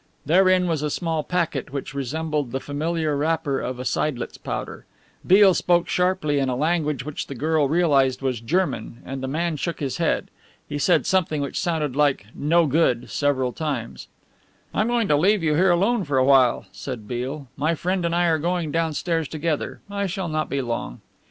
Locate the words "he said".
10.67-11.05